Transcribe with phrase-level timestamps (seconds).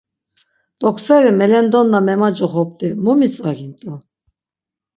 [0.79, 3.93] Ťokseri melendonna memacoxopt̆i, mu mitzvagint̆u?